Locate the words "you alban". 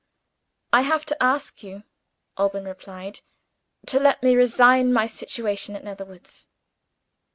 1.61-2.65